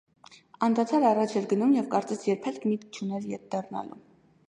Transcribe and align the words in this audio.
Անդադար 0.67 1.05
առաջ 1.09 1.35
էր 1.43 1.45
գնում 1.53 1.75
և, 1.81 1.87
կարծես, 1.93 2.27
երբեք 2.33 2.69
միտք 2.73 2.91
չուներ 3.01 3.33
ետ 3.37 3.49
դառնալու: 3.55 4.05